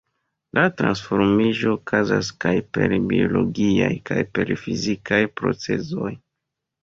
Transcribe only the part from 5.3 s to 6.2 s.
procezoj.